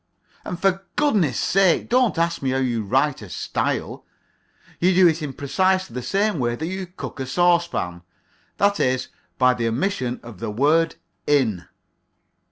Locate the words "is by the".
8.79-9.67